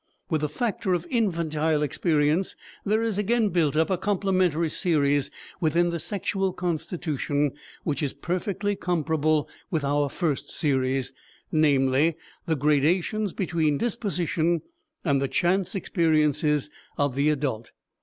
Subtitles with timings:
[0.31, 5.91] With the factor of infantile experience, there is again built up a complementary series within
[5.91, 7.51] the sexual constitution
[7.83, 11.13] which is perfectly comparable with our first series,
[11.51, 12.15] namely,
[12.47, 14.63] the gradations between disposition
[15.05, 17.71] and the chance experiences of the adult.